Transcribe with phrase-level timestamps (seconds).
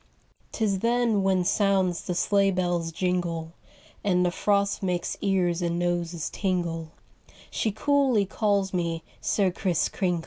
[0.53, 3.53] 'Tis then when sounds the sleigh bell's jingle
[4.03, 6.91] And the frost makes ears and noses tingle,
[7.51, 10.19] She coolly calls me 'Sir Kriss Kringle.